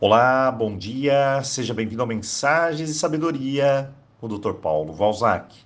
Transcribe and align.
Olá, 0.00 0.52
bom 0.52 0.78
dia, 0.78 1.42
seja 1.42 1.74
bem-vindo 1.74 2.04
a 2.04 2.06
Mensagens 2.06 2.88
e 2.88 2.94
Sabedoria 2.94 3.92
com 4.20 4.26
o 4.26 4.38
Dr. 4.38 4.52
Paulo 4.52 4.92
Valzac. 4.92 5.56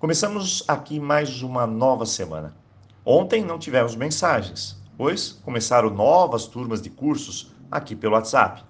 Começamos 0.00 0.64
aqui 0.66 0.98
mais 0.98 1.44
uma 1.44 1.64
nova 1.64 2.04
semana. 2.04 2.56
Ontem 3.06 3.44
não 3.44 3.56
tivemos 3.56 3.94
mensagens, 3.94 4.76
pois 4.96 5.30
começaram 5.44 5.90
novas 5.90 6.44
turmas 6.46 6.82
de 6.82 6.90
cursos 6.90 7.54
aqui 7.70 7.94
pelo 7.94 8.14
WhatsApp. 8.14 8.64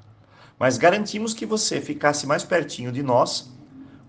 Mas 0.59 0.77
garantimos 0.77 1.33
que 1.33 1.47
você 1.47 1.81
ficasse 1.81 2.27
mais 2.27 2.45
pertinho 2.45 2.93
de 2.93 3.03
nós 3.03 3.51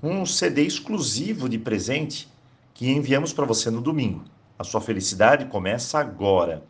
um 0.04 0.25
CD 0.25 0.63
exclusivo 0.63 1.47
de 1.47 1.57
presente 1.57 2.27
que 2.73 2.91
enviamos 2.91 3.31
para 3.31 3.45
você 3.45 3.71
no 3.71 3.79
domingo. 3.79 4.25
A 4.57 4.66
sua 4.66 4.81
felicidade 4.81 5.45
começa 5.45 5.97
agora. 5.97 6.61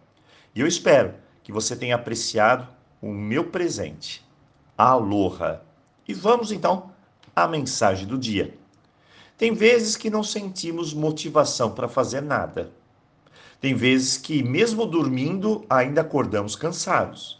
E 0.54 0.59
eu 0.59 0.68
espero 0.68 1.16
que 1.41 1.52
você 1.52 1.75
tenha 1.75 1.96
apreciado 1.96 2.68
o 3.02 3.12
meu 3.12 3.46
presente. 3.46 4.26
Aloha! 4.78 5.62
E 6.07 6.14
vamos 6.14 6.52
então 6.52 6.92
à 7.36 7.48
mensagem 7.48 8.07
do 8.07 8.18
dia. 8.18 8.54
Tem 9.38 9.54
vezes 9.54 9.96
que 9.96 10.10
não 10.10 10.24
sentimos 10.24 10.94
motivação 10.94 11.71
para 11.71 11.88
fazer 11.88 12.21
nada. 12.21 12.71
Tem 13.62 13.74
vezes 13.74 14.18
que, 14.18 14.43
mesmo 14.43 14.86
dormindo, 14.86 15.66
ainda 15.70 16.02
acordamos 16.02 16.56
cansados. 16.56 17.40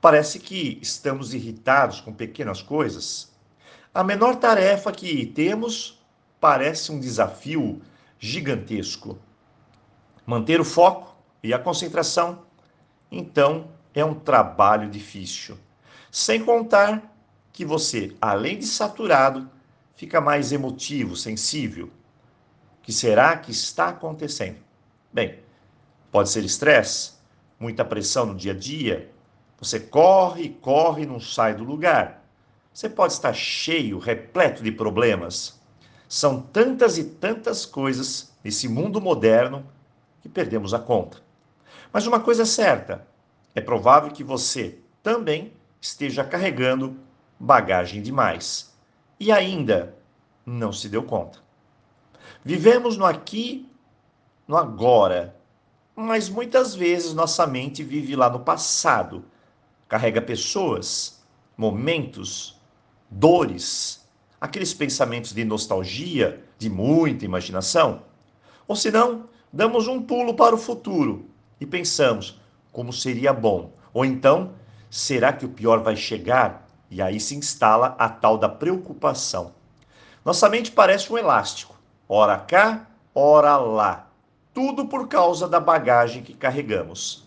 Parece 0.00 0.38
que 0.38 0.78
estamos 0.80 1.34
irritados 1.34 2.00
com 2.00 2.12
pequenas 2.12 2.62
coisas. 2.62 3.32
A 3.94 4.04
menor 4.04 4.36
tarefa 4.36 4.92
que 4.92 5.26
temos 5.26 6.00
parece 6.40 6.92
um 6.92 7.00
desafio 7.00 7.80
gigantesco. 8.18 9.18
Manter 10.24 10.60
o 10.60 10.64
foco 10.64 11.16
e 11.42 11.54
a 11.54 11.58
concentração, 11.58 12.42
então, 13.10 13.68
é 13.96 14.04
um 14.04 14.14
trabalho 14.14 14.90
difícil. 14.90 15.58
Sem 16.12 16.44
contar 16.44 17.16
que 17.50 17.64
você, 17.64 18.14
além 18.20 18.58
de 18.58 18.66
saturado, 18.66 19.50
fica 19.94 20.20
mais 20.20 20.52
emotivo, 20.52 21.16
sensível. 21.16 21.86
O 21.86 22.82
que 22.82 22.92
será 22.92 23.34
que 23.38 23.50
está 23.50 23.88
acontecendo? 23.88 24.58
Bem, 25.10 25.40
pode 26.12 26.28
ser 26.28 26.44
estresse, 26.44 27.12
muita 27.58 27.86
pressão 27.86 28.26
no 28.26 28.34
dia 28.34 28.52
a 28.52 28.54
dia. 28.54 29.10
Você 29.58 29.80
corre, 29.80 30.50
corre 30.60 31.04
e 31.04 31.06
não 31.06 31.18
sai 31.18 31.54
do 31.54 31.64
lugar. 31.64 32.22
Você 32.74 32.90
pode 32.90 33.14
estar 33.14 33.32
cheio, 33.32 33.98
repleto 33.98 34.62
de 34.62 34.70
problemas. 34.70 35.58
São 36.06 36.42
tantas 36.42 36.98
e 36.98 37.04
tantas 37.04 37.64
coisas 37.64 38.30
nesse 38.44 38.68
mundo 38.68 39.00
moderno 39.00 39.66
que 40.20 40.28
perdemos 40.28 40.74
a 40.74 40.78
conta. 40.78 41.22
Mas 41.90 42.06
uma 42.06 42.20
coisa 42.20 42.42
é 42.42 42.46
certa: 42.46 43.06
é 43.56 43.60
provável 43.62 44.10
que 44.10 44.22
você 44.22 44.78
também 45.02 45.54
esteja 45.80 46.22
carregando 46.22 47.00
bagagem 47.40 48.02
demais 48.02 48.76
e 49.18 49.32
ainda 49.32 49.96
não 50.44 50.70
se 50.70 50.90
deu 50.90 51.02
conta. 51.02 51.38
Vivemos 52.44 52.98
no 52.98 53.06
aqui, 53.06 53.66
no 54.46 54.58
agora, 54.58 55.34
mas 55.94 56.28
muitas 56.28 56.74
vezes 56.74 57.14
nossa 57.14 57.46
mente 57.46 57.82
vive 57.82 58.14
lá 58.14 58.28
no 58.28 58.40
passado, 58.40 59.24
carrega 59.88 60.20
pessoas, 60.20 61.24
momentos, 61.56 62.60
dores, 63.10 64.06
aqueles 64.38 64.74
pensamentos 64.74 65.32
de 65.32 65.46
nostalgia, 65.46 66.44
de 66.58 66.68
muita 66.68 67.24
imaginação. 67.24 68.02
Ou 68.68 68.76
senão, 68.76 69.30
damos 69.50 69.88
um 69.88 70.02
pulo 70.02 70.34
para 70.34 70.54
o 70.54 70.58
futuro 70.58 71.30
e 71.58 71.64
pensamos 71.64 72.38
como 72.76 72.92
seria 72.92 73.32
bom. 73.32 73.72
Ou 73.90 74.04
então, 74.04 74.52
será 74.90 75.32
que 75.32 75.46
o 75.46 75.48
pior 75.48 75.82
vai 75.82 75.96
chegar? 75.96 76.68
E 76.90 77.00
aí 77.00 77.18
se 77.18 77.34
instala 77.34 77.96
a 77.98 78.06
tal 78.06 78.36
da 78.36 78.50
preocupação. 78.50 79.54
Nossa 80.22 80.46
mente 80.50 80.70
parece 80.70 81.10
um 81.10 81.16
elástico, 81.16 81.74
ora 82.06 82.38
cá, 82.38 82.86
ora 83.14 83.56
lá. 83.56 84.10
Tudo 84.52 84.84
por 84.84 85.08
causa 85.08 85.48
da 85.48 85.58
bagagem 85.58 86.22
que 86.22 86.34
carregamos. 86.34 87.26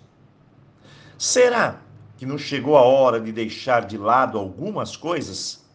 Será 1.18 1.82
que 2.16 2.28
não 2.28 2.38
chegou 2.38 2.78
a 2.78 2.84
hora 2.84 3.20
de 3.20 3.32
deixar 3.32 3.88
de 3.88 3.98
lado 3.98 4.38
algumas 4.38 4.96
coisas 4.96 5.66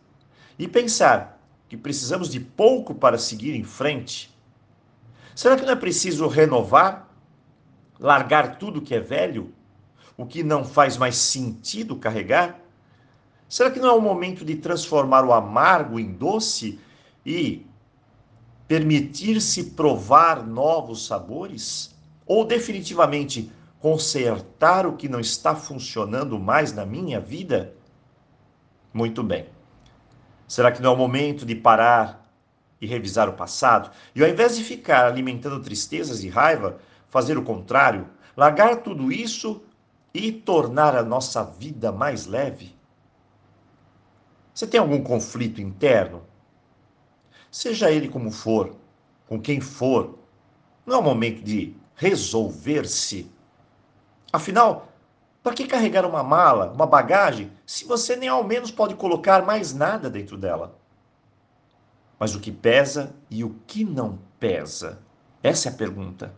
e 0.57 0.69
pensar 0.69 1.41
que 1.69 1.77
precisamos 1.77 2.29
de 2.29 2.39
pouco 2.39 2.95
para 2.95 3.19
seguir 3.19 3.57
em 3.57 3.65
frente? 3.65 4.33
Será 5.35 5.57
que 5.57 5.65
não 5.65 5.73
é 5.73 5.77
preciso 5.77 6.29
renovar? 6.29 7.09
Largar 7.99 8.57
tudo 8.57 8.81
que 8.81 8.95
é 8.95 9.01
velho? 9.01 9.53
O 10.17 10.27
que 10.27 10.43
não 10.43 10.65
faz 10.65 10.97
mais 10.97 11.17
sentido 11.17 11.97
carregar? 11.97 12.61
Será 13.49 13.71
que 13.71 13.81
não 13.81 13.89
é 13.89 13.93
o 13.93 14.01
momento 14.01 14.45
de 14.45 14.57
transformar 14.57 15.25
o 15.25 15.33
amargo 15.33 15.99
em 15.99 16.13
doce 16.13 16.79
e 17.25 17.67
permitir-se 18.67 19.71
provar 19.71 20.47
novos 20.47 21.07
sabores? 21.07 21.95
Ou 22.27 22.45
definitivamente 22.45 23.51
consertar 23.81 24.87
o 24.87 24.97
que 24.97 25.09
não 25.09 25.21
está 25.21 25.55
funcionando 25.55 26.39
mais 26.39 26.73
na 26.73 26.87
minha 26.87 27.21
vida? 27.21 27.75
Muito 28.93 29.23
bem. 29.23 29.47
Será 30.49 30.73
que 30.73 30.81
não 30.81 30.91
é 30.91 30.95
o 30.95 30.97
momento 30.97 31.45
de 31.45 31.55
parar 31.55 32.25
e 32.81 32.87
revisar 32.87 33.29
o 33.29 33.33
passado, 33.33 33.91
e 34.15 34.23
ao 34.23 34.29
invés 34.29 34.57
de 34.57 34.63
ficar 34.63 35.07
alimentando 35.07 35.61
tristezas 35.61 36.23
e 36.23 36.29
raiva, 36.29 36.79
fazer 37.09 37.39
o 37.39 37.43
contrário, 37.43 38.09
largar 38.37 38.77
tudo 38.77 39.11
isso 39.11 39.63
e 40.15 40.31
tornar 40.31 40.97
a 40.97 41.03
nossa 41.03 41.43
vida 41.43 41.91
mais 41.91 42.25
leve? 42.25 42.75
Você 44.55 44.67
tem 44.67 44.79
algum 44.79 45.03
conflito 45.03 45.61
interno? 45.61 46.23
Seja 47.51 47.91
ele 47.91 48.09
como 48.09 48.31
for, 48.31 48.77
com 49.27 49.41
quem 49.41 49.61
for, 49.61 50.17
não 50.87 50.97
é 50.97 50.99
o 50.99 51.03
momento 51.03 51.43
de 51.43 51.77
resolver-se. 51.97 53.31
Afinal, 54.33 54.89
para 55.43 55.55
que 55.55 55.67
carregar 55.67 56.07
uma 56.07 56.23
mala, 56.23 56.73
uma 56.73 56.87
bagagem, 56.87 57.51
se 57.67 57.85
você 57.85 58.15
nem 58.15 58.29
ao 58.29 58.45
menos 58.45 58.71
pode 58.71 58.95
colocar 58.95 59.45
mais 59.45 59.75
nada 59.75 60.09
dentro 60.09 60.37
dela? 60.37 60.79
Mas 62.19 62.35
o 62.35 62.41
que 62.41 62.53
pesa 62.53 63.15
e 63.29 63.43
o 63.43 63.57
que 63.67 63.85
não 63.85 64.19
pesa? 64.39 65.01
Essa 65.43 65.69
é 65.69 65.73
a 65.73 65.75
pergunta. 65.75 66.35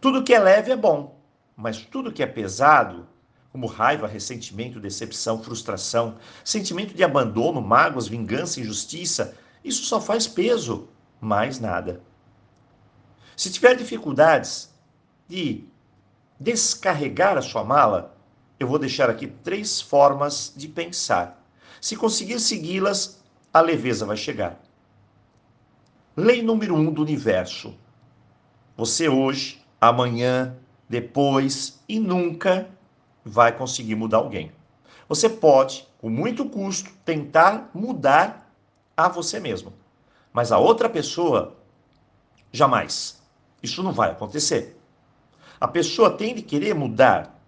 Tudo 0.00 0.24
que 0.24 0.34
é 0.34 0.38
leve 0.40 0.72
é 0.72 0.76
bom, 0.76 1.21
mas 1.62 1.78
tudo 1.78 2.10
que 2.12 2.24
é 2.24 2.26
pesado, 2.26 3.06
como 3.52 3.68
raiva, 3.68 4.08
ressentimento, 4.08 4.80
decepção, 4.80 5.40
frustração, 5.40 6.16
sentimento 6.44 6.92
de 6.92 7.04
abandono, 7.04 7.62
mágoas, 7.62 8.08
vingança, 8.08 8.58
injustiça, 8.58 9.36
isso 9.62 9.84
só 9.84 10.00
faz 10.00 10.26
peso, 10.26 10.88
mais 11.20 11.60
nada. 11.60 12.02
Se 13.36 13.48
tiver 13.48 13.76
dificuldades 13.76 14.74
de 15.28 15.64
descarregar 16.40 17.38
a 17.38 17.42
sua 17.42 17.62
mala, 17.62 18.16
eu 18.58 18.66
vou 18.66 18.78
deixar 18.78 19.08
aqui 19.08 19.28
três 19.28 19.80
formas 19.80 20.52
de 20.56 20.66
pensar. 20.66 21.46
Se 21.80 21.94
conseguir 21.94 22.40
segui-las, 22.40 23.22
a 23.54 23.60
leveza 23.60 24.04
vai 24.04 24.16
chegar. 24.16 24.60
Lei 26.16 26.42
número 26.42 26.74
um 26.74 26.92
do 26.92 27.02
universo. 27.02 27.72
Você 28.76 29.08
hoje, 29.08 29.64
amanhã, 29.80 30.56
depois 30.92 31.82
e 31.88 31.98
nunca 31.98 32.68
vai 33.24 33.56
conseguir 33.56 33.94
mudar 33.94 34.18
alguém. 34.18 34.52
Você 35.08 35.26
pode, 35.26 35.88
com 35.98 36.10
muito 36.10 36.44
custo, 36.44 36.90
tentar 37.02 37.70
mudar 37.72 38.54
a 38.94 39.08
você 39.08 39.40
mesmo. 39.40 39.72
Mas 40.34 40.52
a 40.52 40.58
outra 40.58 40.90
pessoa, 40.90 41.56
jamais. 42.52 43.22
Isso 43.62 43.82
não 43.82 43.90
vai 43.90 44.10
acontecer. 44.10 44.78
A 45.58 45.66
pessoa 45.66 46.10
tem 46.10 46.34
de 46.34 46.42
querer 46.42 46.74
mudar. 46.74 47.40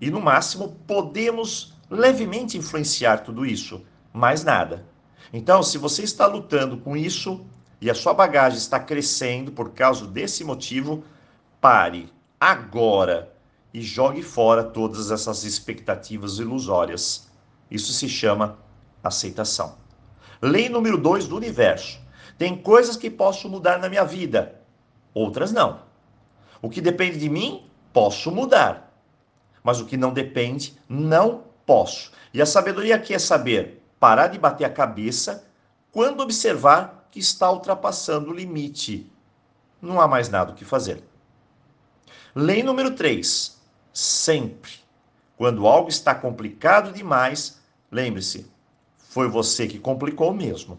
E 0.00 0.10
no 0.10 0.20
máximo 0.20 0.76
podemos 0.84 1.74
levemente 1.88 2.58
influenciar 2.58 3.18
tudo 3.18 3.46
isso, 3.46 3.80
mais 4.12 4.42
nada. 4.42 4.84
Então, 5.32 5.62
se 5.62 5.78
você 5.78 6.02
está 6.02 6.26
lutando 6.26 6.78
com 6.78 6.96
isso, 6.96 7.46
e 7.80 7.88
a 7.88 7.94
sua 7.94 8.12
bagagem 8.12 8.58
está 8.58 8.80
crescendo 8.80 9.52
por 9.52 9.70
causa 9.70 10.04
desse 10.04 10.42
motivo, 10.42 11.04
pare 11.60 12.12
agora 12.42 13.32
e 13.72 13.80
jogue 13.80 14.20
fora 14.20 14.64
todas 14.64 15.12
essas 15.12 15.44
expectativas 15.44 16.40
ilusórias. 16.40 17.30
Isso 17.70 17.92
se 17.92 18.08
chama 18.08 18.58
aceitação. 19.00 19.76
Lei 20.42 20.68
número 20.68 20.98
2 20.98 21.28
do 21.28 21.36
universo. 21.36 22.00
Tem 22.36 22.60
coisas 22.60 22.96
que 22.96 23.08
posso 23.08 23.48
mudar 23.48 23.78
na 23.78 23.88
minha 23.88 24.04
vida, 24.04 24.60
outras 25.14 25.52
não. 25.52 25.82
O 26.60 26.68
que 26.68 26.80
depende 26.80 27.16
de 27.16 27.28
mim, 27.28 27.64
posso 27.92 28.32
mudar. 28.32 28.92
Mas 29.62 29.80
o 29.80 29.86
que 29.86 29.96
não 29.96 30.12
depende, 30.12 30.76
não 30.88 31.44
posso. 31.64 32.10
E 32.34 32.42
a 32.42 32.46
sabedoria 32.46 32.96
aqui 32.96 33.14
é 33.14 33.20
saber 33.20 33.86
parar 34.00 34.26
de 34.26 34.38
bater 34.40 34.64
a 34.64 34.70
cabeça 34.70 35.46
quando 35.92 36.22
observar 36.22 37.06
que 37.08 37.20
está 37.20 37.52
ultrapassando 37.52 38.32
o 38.32 38.34
limite. 38.34 39.08
Não 39.80 40.00
há 40.00 40.08
mais 40.08 40.28
nada 40.28 40.50
o 40.50 40.56
que 40.56 40.64
fazer. 40.64 41.11
Lei 42.34 42.62
número 42.62 42.94
3. 42.94 43.60
Sempre, 43.92 44.72
quando 45.36 45.66
algo 45.66 45.88
está 45.88 46.14
complicado 46.14 46.92
demais, 46.92 47.60
lembre-se, 47.90 48.50
foi 48.96 49.28
você 49.28 49.66
que 49.66 49.78
complicou 49.78 50.32
mesmo. 50.32 50.78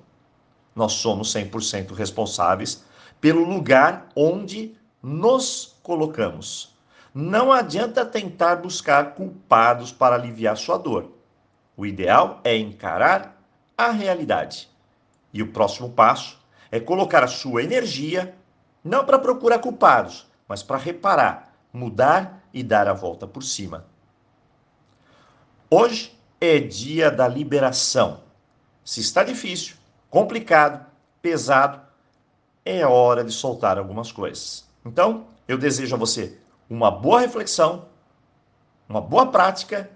Nós 0.76 0.94
somos 0.94 1.32
100% 1.34 1.94
responsáveis 1.94 2.84
pelo 3.22 3.44
lugar 3.44 4.10
onde 4.16 4.76
nos 5.02 5.78
colocamos. 5.84 6.76
Não 7.14 7.52
adianta 7.52 8.04
tentar 8.04 8.56
buscar 8.56 9.14
culpados 9.14 9.92
para 9.92 10.16
aliviar 10.16 10.58
sua 10.58 10.78
dor. 10.78 11.12
O 11.78 11.86
ideal 11.86 12.42
é 12.44 12.58
encarar 12.58 13.40
a 13.78 13.92
realidade. 13.92 14.68
E 15.32 15.44
o 15.44 15.52
próximo 15.52 15.92
passo 15.92 16.40
é 16.72 16.80
colocar 16.80 17.24
a 17.24 17.28
sua 17.28 17.64
energia 17.64 18.36
não 18.84 19.06
para 19.06 19.20
procurar 19.20 19.60
culpados, 19.60 20.26
mas 20.48 20.64
para 20.64 20.78
reparar, 20.78 21.54
mudar 21.72 22.44
e 22.54 22.64
dar 22.64 22.88
a 22.88 22.94
volta 22.94 23.28
por 23.28 23.44
cima. 23.44 23.86
Hoje 25.70 26.18
é 26.40 26.60
dia 26.60 27.10
da 27.10 27.28
liberação. 27.28 28.22
Se 28.84 29.00
está 29.00 29.24
difícil, 29.24 29.76
complicado, 30.10 30.86
pesado, 31.22 31.82
é 32.66 32.86
hora 32.86 33.24
de 33.24 33.32
soltar 33.32 33.78
algumas 33.78 34.12
coisas. 34.12 34.68
Então, 34.86 35.26
eu 35.48 35.58
desejo 35.58 35.96
a 35.96 35.98
você 35.98 36.38
uma 36.70 36.92
boa 36.92 37.22
reflexão, 37.22 37.86
uma 38.88 39.02
boa 39.02 39.32
prática 39.32 39.90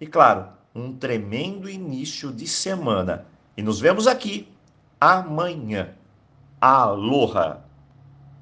e, 0.00 0.06
claro, 0.06 0.48
um 0.74 0.96
tremendo 0.96 1.68
início 1.68 2.32
de 2.32 2.46
semana. 2.46 3.26
E 3.56 3.62
nos 3.62 3.80
vemos 3.80 4.06
aqui 4.06 4.48
amanhã. 5.00 5.94
Aloha! 6.60 7.62